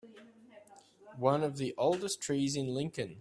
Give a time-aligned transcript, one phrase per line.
[1.19, 3.09] One of the oldest trees in Lincoln.